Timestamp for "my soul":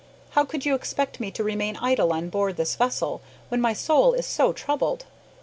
3.61-4.13